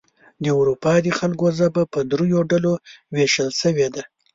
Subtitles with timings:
[0.43, 2.73] د اروپا د خلکو ژبه په دریو ډلو
[3.15, 4.03] ویشل شوې ده.